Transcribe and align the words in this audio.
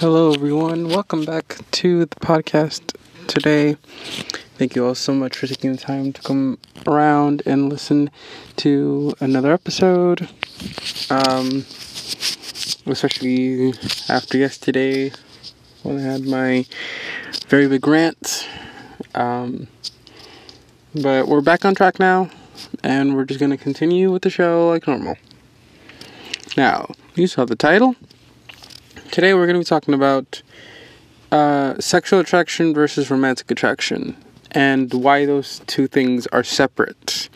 Hello, 0.00 0.32
everyone. 0.32 0.88
Welcome 0.88 1.26
back 1.26 1.58
to 1.72 2.06
the 2.06 2.16
podcast 2.16 2.96
today. 3.26 3.74
Thank 4.56 4.74
you 4.74 4.86
all 4.86 4.94
so 4.94 5.12
much 5.12 5.36
for 5.36 5.46
taking 5.46 5.72
the 5.72 5.78
time 5.78 6.14
to 6.14 6.22
come 6.22 6.56
around 6.86 7.42
and 7.44 7.68
listen 7.68 8.10
to 8.56 9.12
another 9.20 9.52
episode. 9.52 10.26
Um, 11.10 11.66
especially 12.86 13.74
after 14.08 14.38
yesterday 14.38 15.12
when 15.82 15.98
I 15.98 16.00
had 16.00 16.24
my 16.24 16.64
very 17.48 17.68
big 17.68 17.86
rant. 17.86 18.48
Um, 19.14 19.66
but 20.94 21.28
we're 21.28 21.42
back 21.42 21.66
on 21.66 21.74
track 21.74 22.00
now, 22.00 22.30
and 22.82 23.14
we're 23.14 23.26
just 23.26 23.38
going 23.38 23.50
to 23.50 23.58
continue 23.58 24.10
with 24.10 24.22
the 24.22 24.30
show 24.30 24.66
like 24.70 24.88
normal. 24.88 25.16
Now, 26.56 26.90
you 27.16 27.26
saw 27.26 27.44
the 27.44 27.54
title 27.54 27.96
Today 29.10 29.34
we're 29.34 29.46
going 29.46 29.54
to 29.54 29.60
be 29.60 29.64
talking 29.64 29.92
about 29.92 30.40
uh, 31.32 31.76
sexual 31.80 32.20
attraction 32.20 32.72
versus 32.72 33.10
romantic 33.10 33.50
attraction 33.50 34.16
and 34.52 34.94
why 34.94 35.26
those 35.26 35.62
two 35.66 35.88
things 35.88 36.28
are 36.28 36.44
separate 36.44 37.28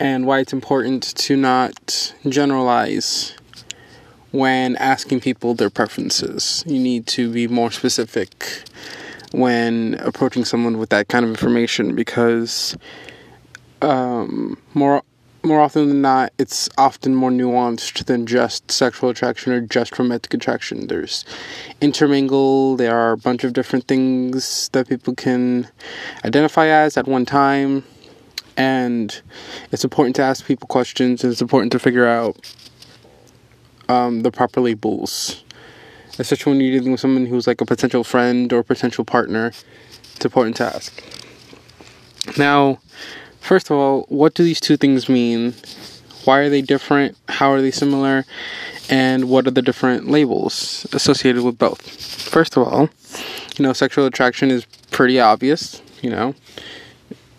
and 0.00 0.26
why 0.26 0.38
it's 0.38 0.54
important 0.54 1.02
to 1.02 1.36
not 1.36 2.14
generalize 2.26 3.36
when 4.32 4.76
asking 4.76 5.20
people 5.20 5.52
their 5.52 5.68
preferences. 5.68 6.64
You 6.66 6.78
need 6.78 7.06
to 7.08 7.30
be 7.30 7.48
more 7.48 7.70
specific 7.70 8.62
when 9.32 9.96
approaching 10.00 10.46
someone 10.46 10.78
with 10.78 10.88
that 10.88 11.08
kind 11.08 11.26
of 11.26 11.30
information 11.30 11.94
because 11.94 12.78
um, 13.82 14.56
more 14.72 15.02
more 15.44 15.60
often 15.60 15.88
than 15.88 16.02
not, 16.02 16.32
it's 16.38 16.68
often 16.78 17.14
more 17.14 17.30
nuanced 17.30 18.04
than 18.06 18.26
just 18.26 18.70
sexual 18.70 19.10
attraction 19.10 19.52
or 19.52 19.60
just 19.60 19.98
romantic 19.98 20.32
attraction. 20.34 20.86
There's 20.86 21.24
intermingle, 21.80 22.76
there 22.76 22.96
are 22.96 23.12
a 23.12 23.16
bunch 23.16 23.44
of 23.44 23.52
different 23.52 23.86
things 23.86 24.68
that 24.70 24.88
people 24.88 25.14
can 25.14 25.68
identify 26.24 26.66
as 26.66 26.96
at 26.96 27.06
one 27.06 27.26
time. 27.26 27.84
And 28.56 29.20
it's 29.72 29.84
important 29.84 30.16
to 30.16 30.22
ask 30.22 30.46
people 30.46 30.68
questions, 30.68 31.24
and 31.24 31.32
it's 31.32 31.42
important 31.42 31.72
to 31.72 31.78
figure 31.78 32.06
out 32.06 32.36
um, 33.88 34.20
the 34.22 34.30
proper 34.30 34.60
labels. 34.60 35.42
Especially 36.18 36.52
when 36.52 36.60
you're 36.60 36.78
dealing 36.78 36.92
with 36.92 37.00
someone 37.00 37.26
who's 37.26 37.48
like 37.48 37.60
a 37.60 37.66
potential 37.66 38.04
friend 38.04 38.52
or 38.52 38.62
potential 38.62 39.04
partner, 39.04 39.48
it's 40.14 40.24
important 40.24 40.56
to 40.56 40.64
ask. 40.64 41.02
Now, 42.38 42.78
First 43.44 43.68
of 43.70 43.76
all, 43.76 44.06
what 44.08 44.32
do 44.32 44.42
these 44.42 44.58
two 44.58 44.78
things 44.78 45.06
mean? 45.06 45.52
Why 46.24 46.38
are 46.38 46.48
they 46.48 46.62
different? 46.62 47.14
How 47.28 47.52
are 47.52 47.60
they 47.60 47.70
similar? 47.70 48.24
And 48.88 49.28
what 49.28 49.46
are 49.46 49.50
the 49.50 49.60
different 49.60 50.08
labels 50.08 50.86
associated 50.94 51.42
with 51.42 51.58
both? 51.58 51.82
First 51.82 52.56
of 52.56 52.66
all, 52.66 52.88
you 53.58 53.62
know, 53.62 53.74
sexual 53.74 54.06
attraction 54.06 54.50
is 54.50 54.64
pretty 54.92 55.20
obvious, 55.20 55.82
you 56.00 56.08
know. 56.08 56.34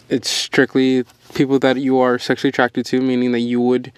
It's 0.07 0.29
strictly 0.29 1.05
people 1.33 1.57
that 1.57 1.77
you 1.77 1.97
are 1.97 2.19
sexually 2.19 2.49
attracted 2.49 2.85
to, 2.85 3.01
meaning 3.01 3.31
that 3.31 3.39
you 3.39 3.59
would 3.59 3.91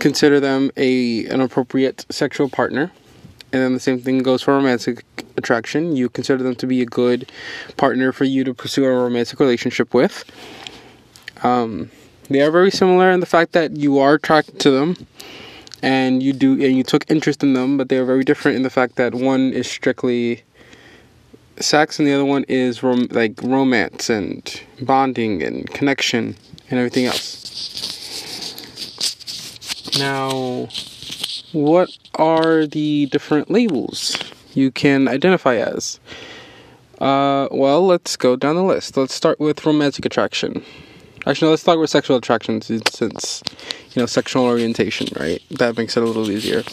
consider 0.00 0.40
them 0.40 0.72
a 0.76 1.26
an 1.26 1.40
appropriate 1.40 2.06
sexual 2.10 2.48
partner. 2.48 2.90
And 3.52 3.62
then 3.62 3.74
the 3.74 3.80
same 3.80 4.00
thing 4.00 4.24
goes 4.24 4.42
for 4.42 4.54
romantic 4.54 5.04
attraction. 5.36 5.94
You 5.94 6.08
consider 6.08 6.42
them 6.42 6.56
to 6.56 6.66
be 6.66 6.82
a 6.82 6.86
good 6.86 7.30
partner 7.76 8.10
for 8.10 8.24
you 8.24 8.42
to 8.42 8.52
pursue 8.52 8.84
a 8.84 8.90
romantic 8.90 9.38
relationship 9.38 9.94
with. 9.94 10.24
Um, 11.42 11.90
they 12.28 12.40
are 12.40 12.50
very 12.50 12.70
similar 12.70 13.10
in 13.10 13.20
the 13.20 13.26
fact 13.26 13.52
that 13.52 13.76
you 13.76 13.98
are 13.98 14.14
attracted 14.14 14.60
to 14.60 14.70
them 14.70 14.96
and 15.82 16.22
you 16.22 16.32
do 16.32 16.52
and 16.52 16.76
you 16.76 16.84
took 16.84 17.10
interest 17.10 17.42
in 17.42 17.54
them, 17.54 17.76
but 17.76 17.88
they 17.88 17.98
are 17.98 18.04
very 18.04 18.24
different 18.24 18.56
in 18.56 18.62
the 18.62 18.70
fact 18.70 18.96
that 18.96 19.14
one 19.14 19.52
is 19.52 19.68
strictly 19.68 20.42
sex 21.58 21.98
and 21.98 22.08
the 22.08 22.12
other 22.12 22.24
one 22.24 22.44
is 22.48 22.82
rom- 22.82 23.08
like 23.10 23.40
romance 23.42 24.08
and 24.08 24.62
bonding 24.80 25.42
and 25.42 25.68
connection 25.70 26.36
and 26.70 26.78
everything 26.78 27.06
else. 27.06 27.40
Now, 29.98 30.68
what 31.52 31.90
are 32.14 32.66
the 32.66 33.06
different 33.06 33.50
labels 33.50 34.16
you 34.54 34.70
can 34.70 35.08
identify 35.08 35.56
as? 35.56 36.00
Uh, 36.98 37.48
well, 37.50 37.84
let's 37.84 38.16
go 38.16 38.36
down 38.36 38.54
the 38.54 38.62
list. 38.62 38.96
Let's 38.96 39.14
start 39.14 39.40
with 39.40 39.66
romantic 39.66 40.06
attraction. 40.06 40.64
Actually, 41.24 41.50
let's 41.50 41.62
talk 41.62 41.76
about 41.76 41.88
sexual 41.88 42.16
attraction 42.16 42.60
since, 42.60 43.42
you 43.92 44.02
know, 44.02 44.06
sexual 44.06 44.44
orientation, 44.44 45.06
right? 45.18 45.40
That 45.50 45.76
makes 45.76 45.96
it 45.96 46.02
a 46.02 46.06
little 46.06 46.28
easier. 46.28 46.64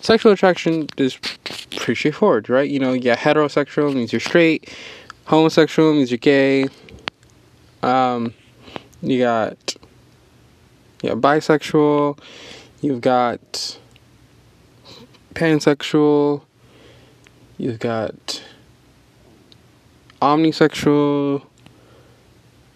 Sexual 0.00 0.32
attraction 0.32 0.86
is 0.96 1.16
pretty 1.16 1.94
straightforward, 1.96 2.48
right? 2.48 2.70
You 2.70 2.78
know, 2.78 2.92
yeah, 2.92 3.16
heterosexual 3.16 3.92
means 3.92 4.12
you're 4.12 4.20
straight, 4.20 4.72
homosexual 5.24 5.92
means 5.92 6.10
you're 6.10 6.18
gay. 6.18 6.68
Um, 7.82 8.32
you 9.02 9.18
got, 9.18 9.76
yeah, 11.02 11.12
bisexual, 11.12 12.18
you've 12.80 13.00
got 13.00 13.78
pansexual, 15.34 16.42
you've 17.58 17.80
got 17.80 18.42
omnisexual, 20.22 21.44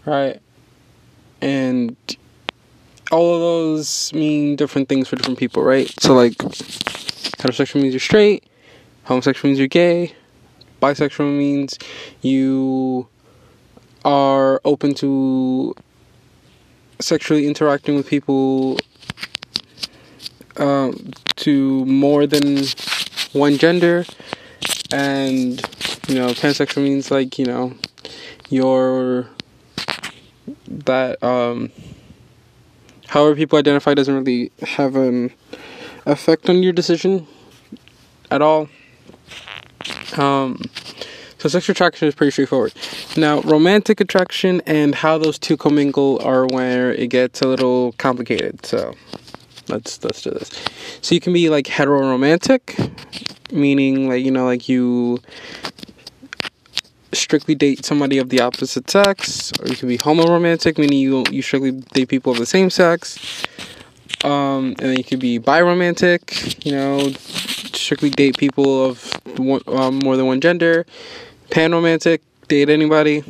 right? 0.05 0.41
And 1.41 1.97
all 3.11 3.35
of 3.35 3.41
those 3.41 4.13
mean 4.13 4.57
different 4.57 4.89
things 4.89 5.09
for 5.09 5.17
different 5.17 5.39
people, 5.39 5.63
right? 5.63 5.89
So 6.01 6.15
like 6.15 6.33
heterosexual 6.33 7.81
means 7.81 7.95
you're 7.95 8.01
straight, 8.01 8.45
homosexual 9.05 9.49
means 9.49 9.59
you're 9.59 9.69
gay, 9.69 10.15
bisexual 10.81 11.37
means 11.37 11.79
you 12.21 13.09
are 14.05 14.61
open 14.65 14.95
to 14.95 15.75
sexually 17.01 17.47
interacting 17.47 17.97
with 17.97 18.07
people 18.07 18.79
um, 20.57 21.13
to 21.37 21.85
more 21.85 22.27
than 22.27 22.65
one 23.33 23.59
gender 23.59 24.05
and 24.93 25.61
you 26.09 26.15
know 26.15 26.29
pansexual 26.31 26.83
means 26.83 27.11
like 27.11 27.39
you 27.39 27.45
know 27.45 27.75
you're 28.49 29.29
that 30.69 31.23
um, 31.23 31.71
however 33.09 33.35
people 33.35 33.59
identify 33.59 33.95
doesn't 33.95 34.15
really 34.15 34.53
have 34.63 34.97
an 34.97 35.33
effect 36.07 36.49
on 36.49 36.63
your 36.63 36.73
decision 36.73 37.27
at 38.31 38.43
all. 38.43 38.69
Um, 40.17 40.63
so 41.39 41.49
sexual 41.49 41.73
attraction 41.73 42.09
is 42.09 42.15
pretty 42.15 42.33
straightforward. 42.33 42.73
Now, 43.17 43.41
romantic 43.43 44.01
attraction 44.01 44.61
and 44.67 44.95
how 44.95 45.19
those 45.19 45.39
two 45.39 45.57
commingle 45.57 46.21
are 46.25 46.47
where 46.47 46.93
it 46.93 47.11
gets 47.11 47.41
a 47.41 47.47
little 47.47 47.93
complicated. 47.93 48.67
So 48.67 48.95
let's 49.69 50.03
let's 50.03 50.23
do 50.23 50.31
this. 50.31 50.51
So 51.01 51.15
you 51.15 51.21
can 51.21 51.33
be 51.33 51.49
like 51.49 51.69
hetero-romantic, 51.69 52.77
meaning 53.53 54.09
like 54.09 54.25
you 54.25 54.33
know 54.33 54.47
like 54.47 54.69
you 54.69 55.21
strictly 57.19 57.55
date 57.55 57.85
somebody 57.85 58.19
of 58.19 58.29
the 58.29 58.41
opposite 58.41 58.91
sex, 58.91 59.53
or 59.61 59.69
you 59.69 59.77
can 59.77 59.89
be 59.89 59.99
homoromantic, 59.99 60.79
meaning 60.79 60.99
you 60.99 61.25
you 61.31 61.43
strictly 61.43 61.73
date 61.73 62.09
people 62.09 62.33
of 62.33 62.39
the 62.39 62.47
same 62.47 62.71
sex. 62.71 63.45
Um, 64.25 64.75
and 64.81 64.91
then 64.91 64.97
you 64.97 65.05
could 65.05 65.21
be 65.21 65.39
biromantic, 65.39 66.65
you 66.65 66.73
know, 66.73 67.11
strictly 67.11 68.11
date 68.11 68.37
people 68.37 68.85
of 68.85 69.13
one, 69.39 69.61
um, 69.69 70.01
more 70.03 70.17
than 70.17 70.27
one 70.27 70.41
gender. 70.41 70.87
Panromantic, 71.51 72.21
date 72.49 72.69
anybody, 72.69 73.23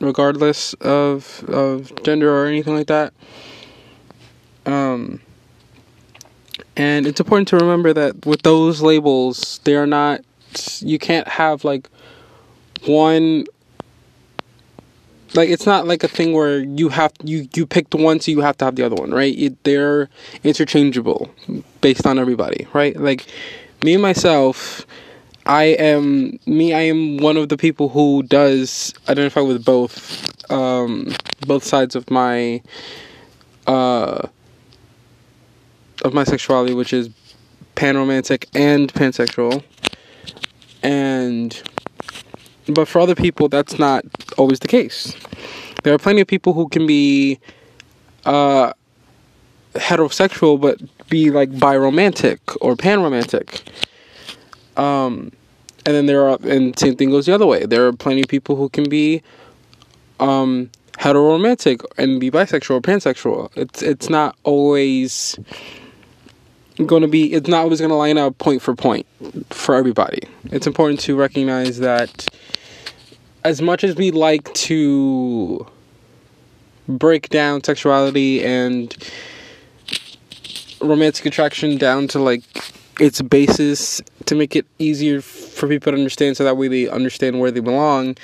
regardless 0.00 0.74
of 0.74 1.44
of 1.48 1.92
gender 2.02 2.30
or 2.34 2.46
anything 2.46 2.74
like 2.74 2.88
that. 2.88 3.14
Um, 4.66 5.20
and 6.76 7.06
it's 7.06 7.20
important 7.20 7.48
to 7.48 7.56
remember 7.56 7.92
that 7.92 8.26
with 8.26 8.42
those 8.42 8.82
labels, 8.82 9.60
they 9.64 9.74
are 9.76 9.86
not. 9.86 10.20
You 10.80 10.98
can't 10.98 11.28
have 11.28 11.64
like 11.64 11.88
one 12.86 13.44
like 15.34 15.48
it's 15.48 15.66
not 15.66 15.86
like 15.86 16.02
a 16.02 16.08
thing 16.08 16.32
where 16.32 16.60
you 16.60 16.88
have 16.88 17.12
you 17.22 17.48
you 17.54 17.66
picked 17.66 17.94
one 17.94 18.20
so 18.20 18.30
you 18.30 18.40
have 18.40 18.56
to 18.56 18.64
have 18.64 18.76
the 18.76 18.84
other 18.84 18.96
one 18.96 19.10
right? 19.10 19.36
It, 19.38 19.64
they're 19.64 20.08
interchangeable 20.44 21.30
based 21.80 22.06
on 22.06 22.18
everybody 22.18 22.66
right? 22.72 22.96
Like 22.96 23.26
me 23.84 23.96
myself 23.96 24.86
i 25.44 25.64
am 25.64 26.38
me 26.46 26.72
i 26.72 26.80
am 26.80 27.18
one 27.18 27.36
of 27.36 27.48
the 27.50 27.56
people 27.56 27.88
who 27.90 28.22
does 28.24 28.92
identify 29.08 29.40
with 29.40 29.64
both 29.64 30.50
um 30.50 31.08
both 31.46 31.62
sides 31.62 31.94
of 31.94 32.10
my 32.10 32.60
uh 33.66 34.26
of 36.02 36.14
my 36.14 36.24
sexuality 36.24 36.74
which 36.74 36.92
is 36.92 37.10
panromantic 37.76 38.46
and 38.54 38.92
pansexual. 38.92 39.62
And 40.82 41.62
but 42.68 42.88
for 42.88 43.00
other 43.00 43.14
people, 43.14 43.48
that's 43.48 43.78
not 43.78 44.04
always 44.36 44.60
the 44.60 44.68
case. 44.68 45.16
There 45.82 45.94
are 45.94 45.98
plenty 45.98 46.20
of 46.20 46.26
people 46.26 46.52
who 46.52 46.68
can 46.68 46.86
be 46.86 47.38
uh, 48.24 48.72
heterosexual 49.74 50.60
but 50.60 50.80
be 51.08 51.30
like 51.30 51.50
biromantic 51.50 52.38
or 52.60 52.74
panromantic. 52.76 53.62
Um, 54.76 55.32
and 55.84 55.94
then 55.94 56.06
there 56.06 56.28
are, 56.28 56.38
and 56.42 56.76
same 56.78 56.96
thing 56.96 57.10
goes 57.10 57.26
the 57.26 57.34
other 57.34 57.46
way. 57.46 57.64
There 57.64 57.86
are 57.86 57.92
plenty 57.92 58.22
of 58.22 58.28
people 58.28 58.56
who 58.56 58.68
can 58.68 58.88
be 58.88 59.22
um, 60.18 60.70
heteroromantic 60.98 61.84
and 61.96 62.18
be 62.18 62.30
bisexual 62.30 62.76
or 62.76 62.80
pansexual. 62.80 63.50
It's 63.56 63.82
it's 63.82 64.10
not 64.10 64.36
always 64.42 65.38
going 66.84 67.02
to 67.02 67.08
be. 67.08 67.32
It's 67.32 67.48
not 67.48 67.62
always 67.62 67.78
going 67.78 67.90
to 67.90 67.96
line 67.96 68.18
up 68.18 68.36
point 68.38 68.62
for 68.62 68.74
point 68.74 69.06
for 69.50 69.74
everybody. 69.76 70.22
It's 70.46 70.66
important 70.66 71.00
to 71.00 71.16
recognize 71.16 71.78
that 71.78 72.26
as 73.46 73.62
much 73.62 73.84
as 73.84 73.94
we 73.94 74.10
like 74.10 74.52
to 74.54 75.64
break 76.88 77.28
down 77.28 77.62
sexuality 77.62 78.44
and 78.44 78.96
romantic 80.80 81.24
attraction 81.26 81.78
down 81.78 82.08
to 82.08 82.18
like 82.18 82.42
its 82.98 83.22
basis 83.22 84.02
to 84.24 84.34
make 84.34 84.56
it 84.56 84.66
easier 84.80 85.20
for 85.20 85.68
people 85.68 85.92
to 85.92 85.96
understand 85.96 86.36
so 86.36 86.42
that 86.42 86.56
way 86.56 86.66
they 86.66 86.88
understand 86.88 87.38
where 87.38 87.52
they 87.52 87.60
belong. 87.60 88.16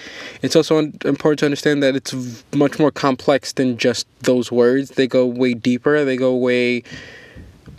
It's 0.43 0.57
also 0.57 0.79
important 0.79 1.39
to 1.39 1.45
understand 1.45 1.85
that 1.85 1.95
it's 1.95 2.43
much 2.53 2.81
more 2.81 2.91
complex 2.91 3.53
than 3.53 3.79
just 3.79 4.09
those 4.23 4.51
words. 4.51 4.91
They 4.91 5.07
go 5.07 5.25
way 5.25 5.55
deeper, 5.55 6.05
they 6.05 6.17
go 6.17 6.35
way 6.35 6.83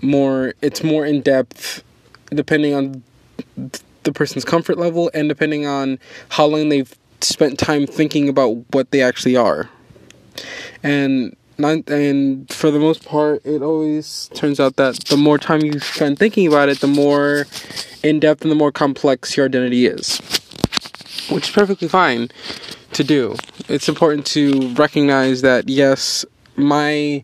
more, 0.01 0.53
it's 0.61 0.81
more 0.81 1.05
in 1.05 1.21
depth 1.21 1.83
depending 2.29 2.73
on 2.73 3.03
the 4.03 4.13
person's 4.13 4.45
comfort 4.45 4.77
level 4.77 5.11
and 5.13 5.27
depending 5.27 5.65
on 5.65 5.99
how 6.29 6.45
long 6.45 6.69
they've 6.69 6.95
spent 7.23 7.59
time 7.59 7.87
thinking 7.87 8.29
about 8.29 8.73
what 8.73 8.91
they 8.91 9.01
actually 9.01 9.35
are. 9.35 9.69
And 10.81 11.35
not, 11.57 11.89
and 11.89 12.51
for 12.51 12.71
the 12.71 12.79
most 12.79 13.05
part, 13.05 13.45
it 13.45 13.61
always 13.61 14.29
turns 14.33 14.59
out 14.59 14.75
that 14.77 14.99
the 15.05 15.17
more 15.17 15.37
time 15.37 15.61
you 15.61 15.79
spend 15.79 16.19
thinking 16.19 16.47
about 16.47 16.69
it, 16.69 16.79
the 16.79 16.87
more 16.87 17.45
in 18.01 18.19
depth 18.19 18.41
and 18.41 18.51
the 18.51 18.55
more 18.55 18.71
complex 18.71 19.37
your 19.37 19.45
identity 19.45 19.85
is, 19.85 20.19
which 21.29 21.49
is 21.49 21.51
perfectly 21.53 21.87
fine 21.87 22.29
to 22.93 23.03
do. 23.03 23.35
It's 23.69 23.87
important 23.87 24.25
to 24.27 24.73
recognize 24.73 25.41
that 25.41 25.69
yes, 25.69 26.25
my 26.55 27.23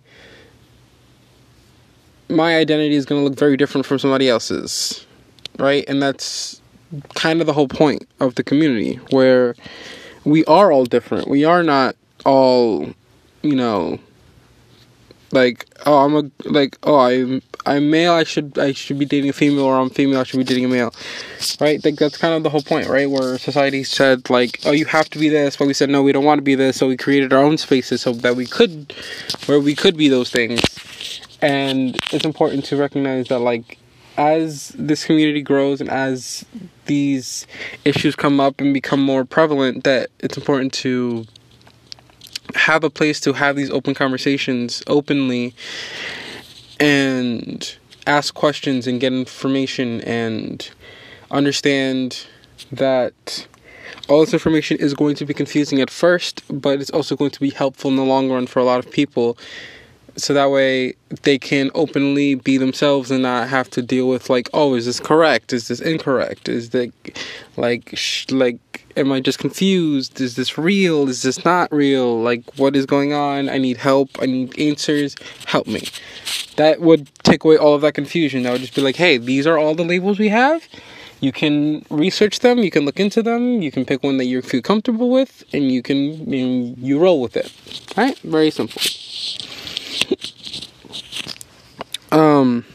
my 2.29 2.55
identity 2.55 2.95
is 2.95 3.05
going 3.05 3.21
to 3.21 3.27
look 3.27 3.37
very 3.37 3.57
different 3.57 3.87
from 3.87 3.97
somebody 3.97 4.29
else's, 4.29 5.05
right? 5.57 5.83
And 5.87 6.01
that's 6.01 6.61
kind 7.15 7.41
of 7.41 7.47
the 7.47 7.53
whole 7.53 7.67
point 7.67 8.07
of 8.19 8.35
the 8.35 8.43
community, 8.43 8.95
where 9.11 9.55
we 10.23 10.45
are 10.45 10.71
all 10.71 10.85
different. 10.85 11.27
We 11.27 11.45
are 11.45 11.63
not 11.63 11.95
all, 12.25 12.93
you 13.41 13.55
know, 13.55 13.99
like 15.31 15.65
oh 15.85 16.05
I'm 16.05 16.15
a 16.15 16.31
like 16.45 16.77
oh 16.83 16.99
I'm 16.99 17.41
I'm 17.65 17.89
male 17.89 18.13
I 18.13 18.23
should 18.23 18.57
I 18.57 18.71
should 18.71 18.97
be 18.97 19.05
dating 19.05 19.29
a 19.29 19.33
female 19.33 19.65
or 19.65 19.77
I'm 19.77 19.89
female 19.89 20.19
I 20.19 20.23
should 20.23 20.37
be 20.37 20.43
dating 20.43 20.65
a 20.65 20.67
male. 20.67 20.93
Right? 21.59 21.83
Like 21.83 21.95
that's 21.95 22.17
kind 22.17 22.33
of 22.33 22.43
the 22.43 22.49
whole 22.49 22.61
point 22.61 22.87
right? 22.87 23.09
Where 23.09 23.37
society 23.37 23.83
said 23.83 24.29
like 24.29 24.59
oh 24.65 24.71
you 24.71 24.85
have 24.85 25.09
to 25.11 25.19
be 25.19 25.29
this 25.29 25.57
but 25.57 25.67
we 25.67 25.73
said 25.73 25.89
no 25.89 26.01
we 26.01 26.11
don't 26.11 26.25
want 26.25 26.39
to 26.39 26.43
be 26.43 26.55
this 26.55 26.77
so 26.77 26.87
we 26.87 26.97
created 26.97 27.33
our 27.33 27.43
own 27.43 27.57
spaces 27.57 28.01
so 28.01 28.13
that 28.13 28.35
we 28.35 28.45
could 28.45 28.93
where 29.45 29.59
we 29.59 29.75
could 29.75 29.97
be 29.97 30.09
those 30.09 30.29
things. 30.29 30.61
And 31.41 31.97
it's 32.11 32.25
important 32.25 32.65
to 32.65 32.77
recognize 32.77 33.27
that 33.27 33.39
like 33.39 33.77
as 34.19 34.69
this 34.77 35.05
community 35.05 35.41
grows 35.41 35.79
and 35.79 35.89
as 35.89 36.45
these 36.87 37.47
issues 37.85 38.17
come 38.17 38.41
up 38.41 38.59
and 38.59 38.73
become 38.73 39.01
more 39.01 39.23
prevalent 39.23 39.85
that 39.85 40.09
it's 40.19 40.35
important 40.35 40.73
to 40.73 41.25
have 42.53 42.83
a 42.83 42.89
place 42.89 43.21
to 43.21 43.31
have 43.31 43.55
these 43.55 43.69
open 43.71 43.93
conversations 43.93 44.83
openly 44.87 45.55
and 46.81 47.77
ask 48.07 48.33
questions 48.33 48.87
and 48.87 48.99
get 48.99 49.13
information 49.13 50.01
and 50.01 50.69
understand 51.31 52.27
that 52.73 53.47
all 54.09 54.19
this 54.19 54.33
information 54.33 54.75
is 54.77 54.93
going 54.93 55.15
to 55.15 55.25
be 55.25 55.33
confusing 55.33 55.79
at 55.79 55.89
first, 55.89 56.43
but 56.49 56.81
it's 56.81 56.89
also 56.89 57.15
going 57.15 57.31
to 57.31 57.39
be 57.39 57.51
helpful 57.51 57.89
in 57.89 57.95
the 57.95 58.03
long 58.03 58.29
run 58.29 58.47
for 58.47 58.59
a 58.59 58.65
lot 58.65 58.79
of 58.79 58.91
people. 58.91 59.37
So 60.19 60.33
that 60.33 60.51
way 60.51 60.95
they 61.23 61.37
can 61.37 61.71
openly 61.73 62.35
be 62.35 62.57
themselves 62.57 63.11
and 63.11 63.23
not 63.23 63.49
have 63.49 63.69
to 63.71 63.81
deal 63.81 64.07
with 64.07 64.29
like, 64.29 64.49
oh, 64.53 64.75
is 64.75 64.85
this 64.85 64.99
correct? 64.99 65.53
Is 65.53 65.67
this 65.67 65.79
incorrect? 65.79 66.49
Is 66.49 66.71
that 66.71 66.91
like 67.57 67.91
sh- 67.95 68.29
like 68.31 68.59
am 68.99 69.11
I 69.11 69.19
just 69.19 69.39
confused? 69.39 70.19
Is 70.19 70.35
this 70.35 70.57
real? 70.57 71.07
Is 71.09 71.21
this 71.21 71.43
not 71.45 71.71
real? 71.71 72.21
Like, 72.21 72.43
what 72.57 72.75
is 72.75 72.85
going 72.85 73.13
on? 73.13 73.49
I 73.49 73.57
need 73.57 73.77
help. 73.77 74.09
I 74.21 74.25
need 74.25 74.57
answers. 74.59 75.15
Help 75.45 75.67
me. 75.67 75.87
That 76.57 76.81
would 76.81 77.09
take 77.23 77.43
away 77.43 77.57
all 77.57 77.73
of 77.73 77.81
that 77.81 77.93
confusion. 77.93 78.43
That 78.43 78.51
would 78.51 78.61
just 78.61 78.75
be 78.75 78.81
like, 78.81 78.97
hey, 78.97 79.17
these 79.17 79.47
are 79.47 79.57
all 79.57 79.75
the 79.75 79.85
labels 79.85 80.19
we 80.19 80.29
have. 80.29 80.67
You 81.21 81.31
can 81.31 81.85
research 81.89 82.39
them. 82.39 82.59
You 82.59 82.71
can 82.71 82.85
look 82.85 82.99
into 82.99 83.21
them. 83.21 83.61
You 83.61 83.71
can 83.71 83.85
pick 83.85 84.03
one 84.03 84.17
that 84.17 84.25
you 84.25 84.41
feel 84.41 84.61
comfortable 84.61 85.09
with, 85.09 85.43
and 85.53 85.71
you 85.71 85.81
can 85.81 86.31
you, 86.31 86.47
know, 86.47 86.75
you 86.77 86.99
roll 86.99 87.21
with 87.21 87.35
it. 87.35 87.51
Right? 87.97 88.17
Very 88.19 88.51
simple. 88.51 88.81
um 92.11 92.65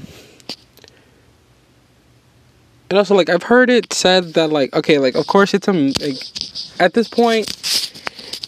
and 2.91 2.99
also 2.99 3.15
like 3.15 3.29
I've 3.29 3.45
heard 3.45 3.71
it 3.71 3.93
said 3.93 4.35
that 4.35 4.51
like 4.51 4.75
okay 4.75 4.99
like 4.99 5.15
of 5.15 5.27
course 5.27 5.55
it's 5.55 5.69
a 5.69 5.73
like 5.73 6.81
at 6.81 6.95
this 6.95 7.09
point 7.09 7.47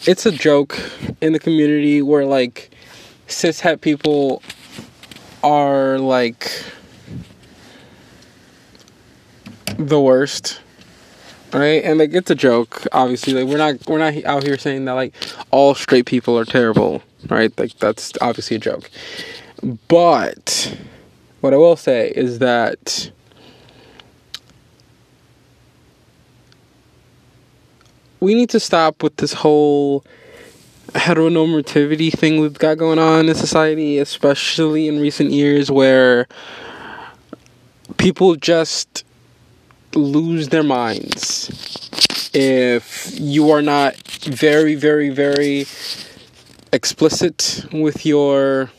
it's 0.05 0.25
a 0.25 0.31
joke 0.31 0.79
in 1.21 1.33
the 1.33 1.39
community 1.39 2.01
where 2.01 2.25
like 2.25 2.71
cis 3.27 3.59
het 3.59 3.81
people 3.81 4.41
are 5.43 5.99
like 5.99 6.63
the 9.77 9.99
worst 9.99 10.61
right? 11.53 11.83
And 11.83 11.99
like 11.99 12.13
it's 12.13 12.31
a 12.31 12.35
joke 12.35 12.87
obviously. 12.91 13.33
Like 13.33 13.47
we're 13.47 13.57
not 13.57 13.87
we're 13.87 13.99
not 13.99 14.23
out 14.25 14.43
here 14.43 14.57
saying 14.57 14.85
that 14.85 14.93
like 14.93 15.13
all 15.51 15.75
straight 15.75 16.05
people 16.05 16.37
are 16.37 16.45
terrible 16.45 17.03
right? 17.29 17.57
Like 17.57 17.77
that's 17.79 18.13
obviously 18.21 18.57
a 18.57 18.59
joke. 18.59 18.89
But 19.87 20.77
what 21.41 21.53
i 21.53 21.57
will 21.57 21.75
say 21.75 22.11
is 22.15 22.39
that 22.39 23.11
we 28.19 28.33
need 28.33 28.49
to 28.49 28.59
stop 28.59 29.03
with 29.03 29.15
this 29.17 29.33
whole 29.33 30.03
heteronormativity 30.89 32.11
thing 32.11 32.39
we've 32.39 32.57
got 32.57 32.77
going 32.77 32.99
on 32.99 33.29
in 33.29 33.35
society, 33.35 33.99
especially 33.99 34.87
in 34.87 34.99
recent 34.99 35.31
years 35.31 35.69
where 35.69 36.27
people 37.97 38.35
just 38.35 39.03
lose 39.95 40.49
their 40.49 40.63
minds. 40.63 42.29
If 42.33 43.19
you 43.19 43.51
are 43.51 43.61
not 43.61 43.95
very, 44.23 44.75
very, 44.75 45.09
very 45.09 45.65
explicit 46.71 47.65
with 47.71 48.05
your 48.05 48.71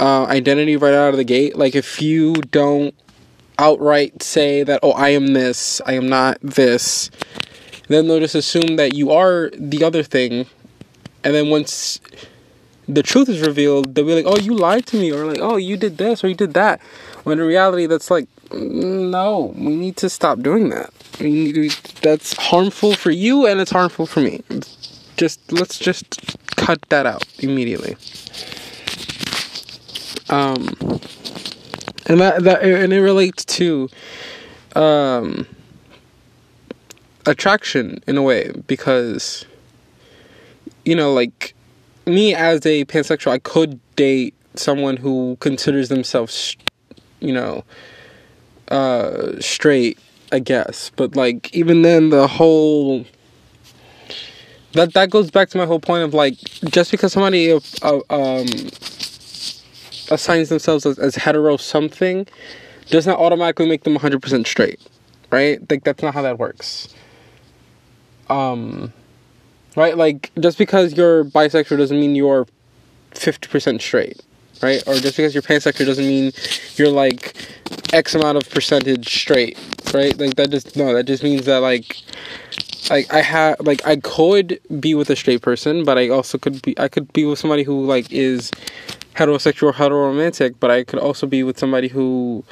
uh, 0.00 0.24
identity 0.24 0.76
right 0.76 0.94
out 0.94 1.10
of 1.10 1.16
the 1.16 1.24
gate. 1.24 1.56
Like, 1.56 1.74
if 1.74 2.02
you 2.02 2.34
don't 2.34 2.94
outright 3.58 4.22
say 4.22 4.62
that, 4.62 4.80
oh, 4.82 4.92
I 4.92 5.10
am 5.10 5.28
this, 5.28 5.80
I 5.86 5.94
am 5.94 6.08
not 6.08 6.38
this, 6.42 7.10
then 7.88 8.08
they'll 8.08 8.20
just 8.20 8.34
assume 8.34 8.76
that 8.76 8.94
you 8.94 9.10
are 9.12 9.50
the 9.56 9.84
other 9.84 10.02
thing. 10.02 10.46
And 11.24 11.34
then 11.34 11.48
once 11.50 12.00
the 12.88 13.02
truth 13.02 13.28
is 13.28 13.40
revealed, 13.40 13.94
they'll 13.94 14.06
be 14.06 14.14
like, 14.14 14.26
oh, 14.26 14.38
you 14.38 14.54
lied 14.54 14.86
to 14.86 14.96
me, 14.96 15.12
or 15.12 15.24
like, 15.26 15.40
oh, 15.40 15.56
you 15.56 15.76
did 15.76 15.98
this, 15.98 16.22
or 16.22 16.28
you 16.28 16.34
did 16.34 16.54
that. 16.54 16.80
When 17.24 17.40
in 17.40 17.46
reality, 17.46 17.86
that's 17.86 18.10
like, 18.10 18.28
no, 18.52 19.52
we 19.56 19.74
need 19.74 19.96
to 19.98 20.08
stop 20.08 20.40
doing 20.40 20.68
that. 20.68 20.92
To, 21.18 21.70
that's 22.02 22.34
harmful 22.36 22.94
for 22.94 23.10
you 23.10 23.46
and 23.46 23.60
it's 23.60 23.72
harmful 23.72 24.06
for 24.06 24.20
me. 24.20 24.42
Just, 25.16 25.50
let's 25.50 25.78
just 25.78 26.35
cut 26.66 26.80
that 26.88 27.06
out 27.06 27.24
immediately. 27.38 27.96
Um, 30.28 30.74
and 32.06 32.20
that, 32.20 32.42
that, 32.42 32.62
and 32.62 32.92
it 32.92 33.00
relates 33.00 33.44
to, 33.44 33.88
um, 34.74 35.46
attraction 37.26 38.02
in 38.06 38.16
a 38.16 38.22
way 38.22 38.52
because 38.68 39.44
you 40.84 40.94
know 40.94 41.12
like 41.12 41.54
me 42.06 42.34
as 42.34 42.64
a 42.64 42.84
pansexual 42.84 43.32
I 43.32 43.38
could 43.38 43.80
date 43.96 44.32
someone 44.54 44.96
who 44.96 45.36
considers 45.40 45.88
themselves 45.88 46.56
you 47.18 47.32
know 47.32 47.64
uh 48.68 49.40
straight 49.40 49.98
I 50.30 50.38
guess 50.38 50.92
but 50.94 51.16
like 51.16 51.52
even 51.52 51.82
then 51.82 52.10
the 52.10 52.28
whole 52.28 53.04
that 54.72 54.92
that 54.94 55.10
goes 55.10 55.30
back 55.30 55.48
to 55.50 55.58
my 55.58 55.66
whole 55.66 55.80
point 55.80 56.04
of 56.04 56.14
like 56.14 56.38
just 56.70 56.90
because 56.90 57.12
somebody 57.12 57.52
uh, 57.52 57.60
uh 57.82 58.00
um 58.10 58.46
assigns 60.10 60.48
themselves 60.48 60.86
as, 60.86 60.98
as 60.98 61.16
hetero 61.16 61.56
something 61.56 62.26
does 62.90 63.06
not 63.06 63.18
automatically 63.18 63.68
make 63.68 63.82
them 63.84 63.96
100% 63.96 64.46
straight 64.46 64.80
right 65.30 65.58
like 65.70 65.82
that's 65.82 66.02
not 66.02 66.14
how 66.14 66.22
that 66.22 66.38
works 66.38 66.94
um 68.30 68.92
right 69.74 69.96
like 69.96 70.30
just 70.38 70.58
because 70.58 70.94
you're 70.94 71.24
bisexual 71.24 71.78
doesn't 71.78 71.98
mean 71.98 72.14
you're 72.14 72.46
50% 73.14 73.80
straight 73.80 74.20
right? 74.62 74.82
Or 74.86 74.94
just 74.94 75.16
because 75.16 75.34
you're 75.34 75.42
pansexual 75.42 75.86
doesn't 75.86 76.06
mean 76.06 76.32
you're 76.76 76.90
like 76.90 77.34
X 77.92 78.14
amount 78.14 78.38
of 78.38 78.48
percentage 78.50 79.08
straight, 79.08 79.58
right? 79.94 80.16
Like 80.18 80.36
that 80.36 80.50
just 80.50 80.76
no, 80.76 80.94
that 80.94 81.04
just 81.04 81.22
means 81.22 81.46
that 81.46 81.58
like 81.58 82.02
like 82.90 83.12
I 83.12 83.22
have 83.22 83.60
like 83.60 83.86
I 83.86 83.96
could 83.96 84.60
be 84.80 84.94
with 84.94 85.10
a 85.10 85.16
straight 85.16 85.42
person, 85.42 85.84
but 85.84 85.98
I 85.98 86.08
also 86.08 86.38
could 86.38 86.62
be 86.62 86.78
I 86.78 86.88
could 86.88 87.12
be 87.12 87.24
with 87.24 87.38
somebody 87.38 87.62
who 87.62 87.84
like 87.84 88.12
is 88.12 88.50
heterosexual, 89.14 89.72
heteroromantic, 89.72 90.56
but 90.60 90.70
I 90.70 90.84
could 90.84 90.98
also 90.98 91.26
be 91.26 91.42
with 91.42 91.58
somebody 91.58 91.88
who 91.88 92.44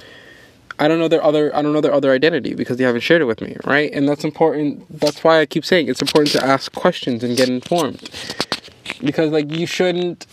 I 0.78 0.88
don't 0.88 0.98
know 0.98 1.08
their 1.08 1.22
other 1.22 1.54
I 1.54 1.62
don't 1.62 1.72
know 1.72 1.80
their 1.80 1.92
other 1.92 2.12
identity 2.12 2.54
because 2.54 2.78
they 2.78 2.84
haven't 2.84 3.02
shared 3.02 3.22
it 3.22 3.26
with 3.26 3.40
me, 3.40 3.56
right? 3.64 3.90
And 3.92 4.08
that's 4.08 4.24
important. 4.24 5.00
That's 5.00 5.22
why 5.22 5.40
I 5.40 5.46
keep 5.46 5.64
saying 5.64 5.88
it's 5.88 6.02
important 6.02 6.32
to 6.32 6.44
ask 6.44 6.72
questions 6.72 7.22
and 7.22 7.36
get 7.36 7.48
informed. 7.48 8.10
Because 9.00 9.30
like 9.30 9.50
you 9.52 9.66
shouldn't 9.66 10.26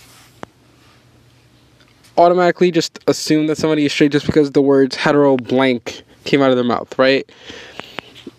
automatically 2.18 2.72
just 2.72 3.00
assume 3.08 3.48
that 3.48 3.58
somebody 3.58 3.86
is 3.86 3.94
straight 3.94 4.12
just 4.12 4.26
because 4.26 4.52
the 4.52 4.62
words 4.62 4.96
hetero 4.96 5.38
blank 5.38 6.04
came 6.24 6.42
out 6.42 6.52
of 6.52 6.56
their 6.56 6.66
mouth, 6.66 6.98
right? 6.98 7.30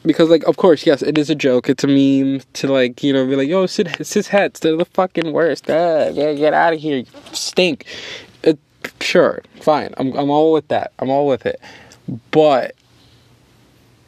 Because 0.04 0.28
like 0.30 0.44
of 0.44 0.56
course, 0.56 0.84
yes, 0.86 1.02
it 1.02 1.16
is 1.16 1.30
a 1.30 1.34
joke. 1.34 1.68
It's 1.68 1.84
a 1.84 1.86
meme 1.86 2.42
to 2.54 2.68
like, 2.68 3.02
you 3.02 3.12
know, 3.12 3.26
be 3.26 3.36
like, 3.36 3.48
yo, 3.48 3.66
cis, 3.66 3.86
cis 4.02 4.28
hets, 4.28 4.60
they're 4.60 4.76
the 4.76 4.84
fucking 4.84 5.32
worst. 5.32 5.70
Uh, 5.70 6.10
get, 6.12 6.36
get 6.36 6.54
out 6.54 6.72
of 6.72 6.80
here. 6.80 6.98
You 6.98 7.06
stink. 7.32 7.86
It, 8.42 8.58
sure, 9.00 9.42
fine. 9.60 9.94
I'm 9.98 10.12
I'm 10.14 10.30
all 10.30 10.52
with 10.52 10.68
that. 10.68 10.92
I'm 10.98 11.10
all 11.10 11.26
with 11.26 11.46
it. 11.46 11.60
But 12.30 12.74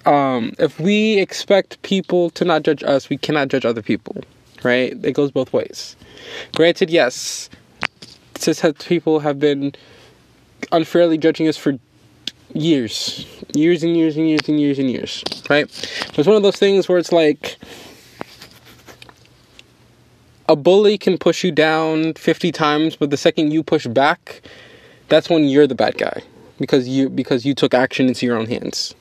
um, 0.07 0.53
if 0.59 0.79
we 0.81 1.19
expect 1.19 1.81
people 1.83 2.31
to 2.31 2.45
not 2.45 2.63
judge 2.63 2.83
us, 2.83 3.09
we 3.09 3.17
cannot 3.17 3.49
judge 3.49 3.65
other 3.65 3.83
people, 3.83 4.17
right? 4.63 4.93
It 5.05 5.13
goes 5.13 5.31
both 5.31 5.53
ways. 5.53 5.97
Granted, 6.55 6.91
yes, 6.91 7.49
cishet 8.35 8.85
people 8.87 9.21
have 9.21 9.39
been 9.39 9.75
unfairly 10.73 11.19
judging 11.19 11.49
us 11.49 11.57
for 11.57 11.79
years, 12.55 13.27
years 13.53 13.83
and 13.83 13.97
years 13.97 14.17
and 14.17 14.29
years 14.29 14.49
and 14.49 14.61
years 14.61 14.79
and 14.79 14.91
years, 14.91 15.23
right? 15.51 15.67
But 16.09 16.19
it's 16.21 16.29
one 16.29 16.37
of 16.37 16.43
those 16.43 16.57
things 16.57 16.89
where 16.89 16.99
it's 16.99 17.13
like 17.13 17.59
a 20.49 20.57
bully 20.57 20.97
can 20.99 21.19
push 21.19 21.45
you 21.45 21.53
down 21.53 22.15
50 22.15 22.53
times, 22.53 22.97
but 22.97 23.11
the 23.11 23.17
second 23.17 23.53
you 23.53 23.63
push 23.63 23.87
back, 23.87 24.43
that's 25.09 25.29
when 25.29 25.45
you're 25.45 25.67
the 25.67 25.75
bad 25.75 25.99
guy 25.99 26.23
because 26.59 26.89
you 26.89 27.11
because 27.11 27.45
you 27.45 27.55
took 27.55 27.75
action 27.75 28.07
into 28.07 28.27
your 28.27 28.37
own 28.37 28.47
hands, 28.47 28.95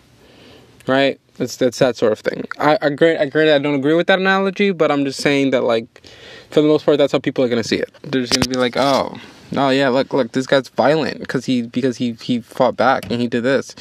right? 0.87 1.19
That's 1.37 1.57
that's 1.57 1.79
that 1.79 1.95
sort 1.95 2.11
of 2.11 2.19
thing. 2.19 2.45
I 2.59 2.77
I 2.81 2.87
agree. 2.87 3.15
I 3.15 3.23
agree. 3.23 3.51
I 3.51 3.59
don't 3.59 3.75
agree 3.75 3.93
with 3.93 4.07
that 4.07 4.19
analogy, 4.19 4.71
but 4.71 4.91
I'm 4.91 5.05
just 5.05 5.21
saying 5.21 5.51
that 5.51 5.63
like, 5.63 6.03
for 6.51 6.61
the 6.61 6.67
most 6.67 6.85
part, 6.85 6.97
that's 6.97 7.11
how 7.11 7.19
people 7.19 7.43
are 7.43 7.49
gonna 7.49 7.63
see 7.63 7.77
it. 7.77 7.91
They're 8.03 8.21
just 8.21 8.33
gonna 8.33 8.47
be 8.47 8.59
like, 8.59 8.77
oh, 8.77 9.17
oh 9.55 9.69
yeah, 9.69 9.89
look, 9.89 10.13
look, 10.13 10.31
this 10.31 10.47
guy's 10.47 10.69
violent 10.69 11.19
because 11.19 11.45
he 11.45 11.63
because 11.63 11.97
he 11.97 12.13
he 12.13 12.41
fought 12.41 12.75
back 12.75 13.09
and 13.09 13.21
he 13.21 13.27
did 13.27 13.43
this. 13.43 13.75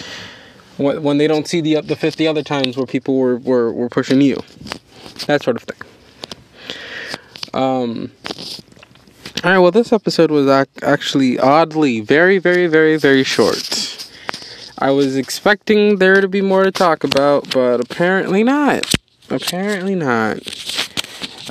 When 0.77 1.03
when 1.03 1.19
they 1.19 1.27
don't 1.27 1.47
see 1.47 1.61
the 1.61 1.81
the 1.81 1.97
fifty 1.97 2.27
other 2.27 2.43
times 2.43 2.77
where 2.77 2.87
people 2.87 3.17
were 3.19 3.37
were 3.39 3.73
were 3.73 3.89
pushing 3.89 4.21
you, 4.21 4.41
that 5.27 5.43
sort 5.43 5.57
of 5.57 5.63
thing. 5.63 5.89
Um. 7.55 8.13
All 9.45 9.51
right, 9.51 9.59
well, 9.59 9.73
this 9.73 9.93
episode 9.93 10.31
was 10.31 10.47
ac- 10.47 10.71
actually 10.83 11.37
oddly 11.37 12.01
very, 12.01 12.39
very, 12.39 12.69
very, 12.69 12.97
very 12.97 13.25
short. 13.25 14.09
I 14.79 14.93
was 14.93 15.17
expecting 15.17 15.99
there 15.99 16.21
to 16.21 16.29
be 16.29 16.41
more 16.41 16.63
to 16.63 16.71
talk 16.71 17.03
about, 17.03 17.51
but 17.53 17.81
apparently 17.81 18.45
not. 18.45 18.95
Apparently 19.31 19.97
not. 19.97 20.39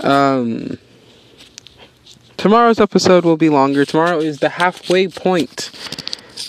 Um, 0.03 0.77
tomorrow's 2.41 2.79
episode 2.79 3.23
will 3.23 3.37
be 3.37 3.49
longer. 3.49 3.85
Tomorrow 3.85 4.17
is 4.17 4.39
the 4.39 4.49
halfway 4.49 5.07
point 5.07 5.69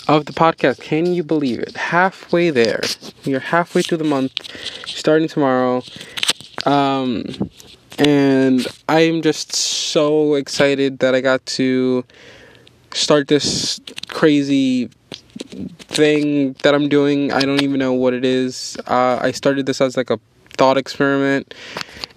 of 0.07 0.25
the 0.25 0.33
podcast. 0.33 0.81
Can 0.81 1.13
you 1.13 1.21
believe 1.23 1.59
it? 1.59 1.77
Halfway 1.77 2.49
there. 2.49 2.81
You're 3.25 3.39
halfway 3.39 3.83
through 3.83 3.99
the 3.99 4.03
month, 4.03 4.33
starting 4.87 5.27
tomorrow. 5.27 5.83
Um, 6.65 7.25
and 7.99 8.65
I'm 8.89 9.21
just 9.21 9.53
so 9.55 10.33
excited 10.33 10.97
that 10.97 11.13
I 11.13 11.21
got 11.21 11.45
to 11.57 12.03
start 12.95 13.27
this 13.27 13.79
crazy 14.07 14.89
thing 15.77 16.53
that 16.63 16.73
I'm 16.73 16.89
doing. 16.89 17.31
I 17.31 17.41
don't 17.41 17.61
even 17.61 17.77
know 17.77 17.93
what 17.93 18.15
it 18.15 18.25
is. 18.25 18.79
Uh, 18.87 19.19
I 19.21 19.29
started 19.29 19.67
this 19.67 19.79
as 19.79 19.95
like 19.95 20.09
a 20.09 20.19
thought 20.57 20.79
experiment, 20.79 21.53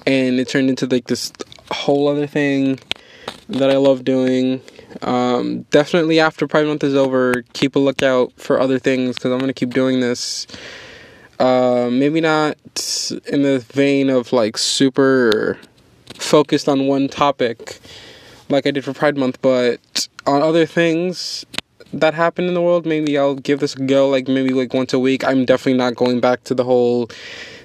and 0.07 0.41
it 0.41 0.49
turned 0.49 0.71
into 0.71 0.87
like 0.87 1.09
this 1.09 1.31
whole 1.71 2.09
other 2.09 2.27
thing 2.27 2.79
that 3.49 3.71
I 3.71 3.77
love 3.77 4.05
doing. 4.05 4.61
Um, 5.03 5.63
definitely 5.71 6.21
after 6.21 6.47
Pride 6.47 6.67
Month 6.67 6.85
is 6.85 6.95
over, 6.95 7.43
keep 7.53 7.77
a 7.77 7.79
lookout 7.79 8.33
for 8.37 8.61
other 8.61 8.79
things 8.79 9.17
because 9.17 9.33
I'm 9.33 9.39
gonna 9.39 9.53
keep 9.53 9.73
doing 9.75 10.01
this. 10.01 10.47
Uh, 11.39 11.89
maybe 11.93 12.21
not 12.21 12.57
in 13.27 13.43
the 13.43 13.59
vein 13.59 14.09
of 14.09 14.33
like 14.33 14.57
super 14.57 15.59
focused 16.15 16.69
on 16.69 16.87
one 16.87 17.09
topic 17.09 17.79
like 18.49 18.67
I 18.67 18.71
did 18.71 18.85
for 18.85 18.93
Pride 18.93 19.17
Month, 19.17 19.41
but 19.43 20.09
on 20.27 20.43
other 20.43 20.67
things 20.67 21.45
that 21.93 22.15
happen 22.15 22.47
in 22.47 22.55
the 22.55 22.63
world, 22.63 22.87
maybe 22.87 23.17
I'll 23.19 23.35
give 23.35 23.61
this 23.61 23.75
a 23.75 23.85
go 23.85 24.09
like 24.09 24.29
maybe 24.29 24.51
like 24.51 24.75
once 24.75 24.93
a 24.93 24.99
week. 24.99 25.25
I'm 25.25 25.45
definitely 25.45 25.79
not 25.79 25.95
going 25.95 26.21
back 26.21 26.45
to 26.45 26.55
the 26.55 26.65
whole 26.65 27.09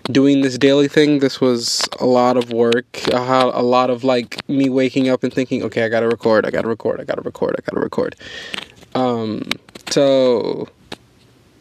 doing 0.03 0.41
this 0.41 0.57
daily 0.57 0.87
thing. 0.87 1.19
This 1.19 1.39
was 1.39 1.87
a 1.99 2.05
lot 2.05 2.37
of 2.37 2.51
work, 2.51 2.85
a 3.11 3.61
lot 3.61 3.89
of 3.89 4.03
like 4.03 4.47
me 4.49 4.69
waking 4.69 5.09
up 5.09 5.23
and 5.23 5.33
thinking, 5.33 5.63
okay, 5.63 5.83
I 5.83 5.89
gotta 5.89 6.07
record, 6.07 6.45
I 6.45 6.51
gotta 6.51 6.67
record, 6.67 6.99
I 7.01 7.03
gotta 7.03 7.21
record, 7.21 7.55
I 7.57 7.61
gotta 7.61 7.81
record. 7.81 8.15
Um, 8.95 9.49
so 9.89 10.67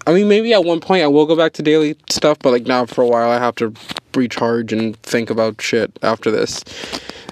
I 0.06 0.12
mean, 0.12 0.28
maybe 0.28 0.52
at 0.52 0.64
one 0.64 0.80
point 0.80 1.02
I 1.02 1.06
will 1.06 1.26
go 1.26 1.36
back 1.36 1.52
to 1.54 1.62
daily 1.62 1.96
stuff, 2.08 2.38
but 2.40 2.50
like 2.50 2.66
now 2.66 2.86
for 2.86 3.02
a 3.02 3.06
while 3.06 3.30
I 3.30 3.38
have 3.38 3.54
to 3.56 3.72
recharge 4.14 4.72
and 4.72 4.96
think 5.02 5.30
about 5.30 5.60
shit 5.60 5.96
after 6.02 6.30
this. 6.30 6.64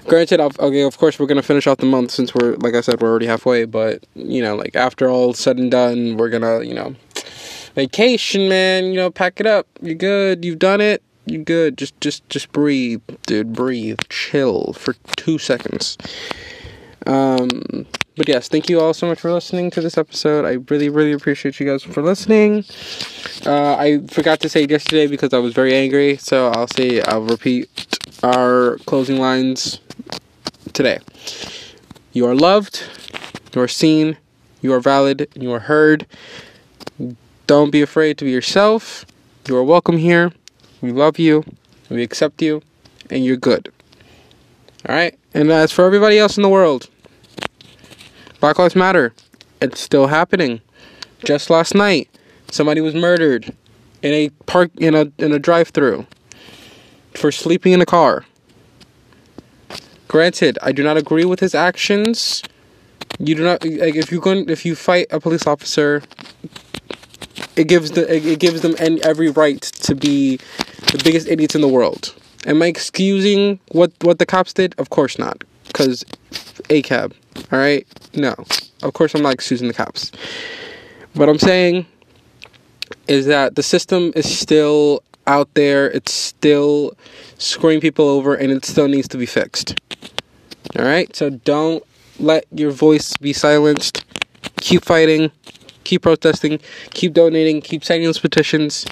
Granted, 0.05 0.39
okay, 0.39 0.81
of 0.83 0.97
course 0.97 1.19
we're 1.19 1.27
gonna 1.27 1.43
finish 1.43 1.67
off 1.67 1.77
the 1.77 1.85
month 1.85 2.11
since 2.11 2.33
we're 2.33 2.55
like 2.55 2.75
I 2.75 2.81
said 2.81 3.01
we're 3.01 3.09
already 3.09 3.25
halfway, 3.25 3.65
but 3.65 4.05
you 4.15 4.41
know, 4.41 4.55
like 4.55 4.75
after 4.75 5.09
all 5.09 5.33
said 5.33 5.57
and 5.57 5.69
done, 5.69 6.17
we're 6.17 6.29
gonna 6.29 6.63
you 6.63 6.73
know 6.73 6.95
vacation, 7.75 8.49
man. 8.49 8.85
You 8.85 8.95
know, 8.95 9.11
pack 9.11 9.39
it 9.39 9.45
up. 9.45 9.67
You're 9.81 9.95
good. 9.95 10.43
You've 10.43 10.59
done 10.59 10.81
it. 10.81 11.01
You're 11.25 11.43
good. 11.43 11.77
Just 11.77 11.99
just 12.01 12.27
just 12.29 12.51
breathe, 12.51 13.01
dude. 13.25 13.53
Breathe. 13.53 13.99
Chill 14.09 14.73
for 14.73 14.93
two 15.15 15.37
seconds. 15.37 15.97
Um, 17.05 17.85
but 18.19 18.27
yes, 18.27 18.49
thank 18.49 18.69
you 18.69 18.81
all 18.81 18.93
so 18.93 19.07
much 19.07 19.21
for 19.21 19.31
listening 19.31 19.71
to 19.71 19.81
this 19.81 19.97
episode. 19.97 20.43
I 20.43 20.57
really, 20.69 20.89
really 20.89 21.13
appreciate 21.13 21.57
you 21.59 21.65
guys 21.65 21.83
for 21.83 22.01
listening. 22.01 22.65
Uh, 23.45 23.75
I 23.75 24.01
forgot 24.07 24.41
to 24.41 24.49
say 24.49 24.65
yesterday 24.65 25.07
because 25.07 25.33
I 25.33 25.37
was 25.37 25.53
very 25.53 25.73
angry, 25.73 26.17
so 26.17 26.49
I'll 26.49 26.67
say 26.67 27.01
I'll 27.01 27.21
repeat 27.21 27.69
our 28.21 28.77
closing 28.85 29.19
lines 29.19 29.79
today. 30.73 30.99
You 32.11 32.25
are 32.27 32.35
loved, 32.35 32.83
you 33.55 33.61
are 33.61 33.67
seen, 33.69 34.17
you 34.61 34.73
are 34.73 34.81
valid, 34.81 35.29
you 35.35 35.53
are 35.53 35.61
heard. 35.61 36.05
Don't 37.49 37.71
be 37.71 37.81
afraid 37.81 38.19
to 38.19 38.25
be 38.25 38.31
yourself. 38.31 39.07
You 39.47 39.57
are 39.57 39.63
welcome 39.63 39.97
here. 39.97 40.31
We 40.81 40.91
love 40.91 41.17
you, 41.17 41.43
we 41.89 42.03
accept 42.03 42.43
you, 42.43 42.61
and 43.09 43.25
you're 43.25 43.37
good. 43.37 43.73
Alright? 44.87 45.17
And 45.33 45.49
as 45.49 45.71
for 45.71 45.83
everybody 45.83 46.19
else 46.19 46.37
in 46.37 46.43
the 46.43 46.49
world, 46.49 46.91
Black 48.39 48.59
Lives 48.59 48.75
Matter. 48.75 49.15
It's 49.59 49.79
still 49.81 50.05
happening. 50.05 50.61
Just 51.25 51.49
last 51.49 51.73
night, 51.73 52.07
somebody 52.51 52.81
was 52.81 52.93
murdered 52.93 53.51
in 54.03 54.13
a 54.13 54.29
park 54.45 54.69
in 54.77 54.93
a 54.93 55.11
in 55.17 55.31
a 55.31 55.39
drive-through 55.39 56.05
for 57.15 57.31
sleeping 57.31 57.73
in 57.73 57.81
a 57.81 57.85
car. 57.87 58.25
Granted, 60.07 60.59
I 60.61 60.71
do 60.71 60.83
not 60.83 60.97
agree 60.97 61.25
with 61.25 61.39
his 61.39 61.55
actions. 61.55 62.43
You 63.17 63.33
do 63.33 63.43
not 63.43 63.65
like 63.65 63.95
if 63.95 64.11
you're 64.11 64.21
going, 64.21 64.47
if 64.49 64.67
you 64.67 64.75
fight 64.75 65.07
a 65.09 65.19
police 65.19 65.47
officer, 65.47 66.03
it 67.59 67.67
gives 67.67 67.91
the 67.91 68.15
it 68.15 68.39
gives 68.39 68.61
them 68.61 68.75
every 68.79 69.29
right 69.29 69.61
to 69.61 69.93
be 69.93 70.37
the 70.91 71.01
biggest 71.03 71.27
idiots 71.27 71.55
in 71.55 71.61
the 71.61 71.67
world. 71.67 72.15
Am 72.45 72.61
I 72.61 72.67
excusing 72.67 73.59
what 73.73 73.91
what 74.01 74.17
the 74.17 74.25
cops 74.25 74.53
did? 74.53 74.73
Of 74.77 74.89
course 74.89 75.19
not, 75.19 75.43
because 75.67 76.05
ACAB. 76.69 77.13
All 77.51 77.59
right? 77.59 77.85
No. 78.15 78.33
Of 78.81 78.93
course, 78.93 79.13
I'm 79.13 79.21
not 79.21 79.33
excusing 79.33 79.67
the 79.67 79.73
cops. 79.73 80.11
What 81.15 81.27
I'm 81.27 81.39
saying 81.39 81.85
is 83.07 83.25
that 83.25 83.55
the 83.55 83.63
system 83.63 84.13
is 84.15 84.39
still 84.39 85.03
out 85.27 85.53
there, 85.53 85.91
it's 85.91 86.13
still 86.13 86.95
screwing 87.37 87.81
people 87.81 88.07
over, 88.07 88.35
and 88.35 88.51
it 88.51 88.63
still 88.63 88.87
needs 88.87 89.07
to 89.09 89.17
be 89.17 89.25
fixed. 89.25 89.77
All 90.77 90.85
right? 90.85 91.13
So 91.13 91.29
don't 91.29 91.83
let 92.19 92.45
your 92.51 92.71
voice 92.71 93.17
be 93.17 93.33
silenced. 93.33 94.05
Keep 94.61 94.85
fighting, 94.85 95.31
keep 95.89 96.03
protesting, 96.03 96.59
keep 96.91 97.13
donating, 97.13 97.61
keep 97.61 97.83
signing 97.83 98.05
those 98.05 98.19
petitions. 98.19 98.85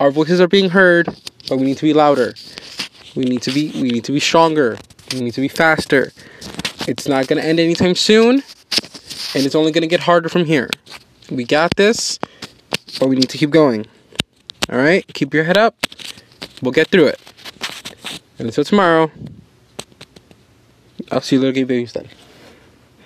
Our 0.00 0.10
voices 0.10 0.40
are 0.40 0.48
being 0.48 0.70
heard, 0.70 1.06
but 1.48 1.58
we 1.58 1.64
need 1.64 1.76
to 1.76 1.82
be 1.82 1.92
louder. 1.92 2.34
We 3.14 3.24
need 3.24 3.42
to 3.42 3.52
be 3.52 3.70
we 3.72 3.90
need 3.90 4.04
to 4.04 4.12
be 4.12 4.20
stronger. 4.20 4.78
We 5.12 5.20
need 5.20 5.34
to 5.34 5.42
be 5.42 5.48
faster. 5.48 6.12
It's 6.88 7.06
not 7.06 7.26
going 7.26 7.40
to 7.40 7.46
end 7.46 7.60
anytime 7.60 7.94
soon. 7.94 8.42
And 9.34 9.44
it's 9.44 9.54
only 9.54 9.72
going 9.72 9.82
to 9.82 9.88
get 9.88 10.00
harder 10.00 10.28
from 10.28 10.46
here. 10.46 10.70
We 11.30 11.44
got 11.44 11.76
this, 11.76 12.18
but 12.98 13.08
we 13.08 13.16
need 13.16 13.28
to 13.28 13.38
keep 13.38 13.50
going. 13.50 13.86
All 14.70 14.78
right? 14.78 15.04
Keep 15.12 15.34
your 15.34 15.44
head 15.44 15.58
up. 15.58 15.76
We'll 16.62 16.72
get 16.72 16.88
through 16.88 17.08
it. 17.08 17.20
And 18.38 18.48
until 18.48 18.64
tomorrow, 18.64 19.10
I'll 21.10 21.20
see 21.20 21.36
you 21.36 21.40
little 21.40 21.54
gay 21.54 21.64
babies 21.64 21.92
then. 21.92 22.08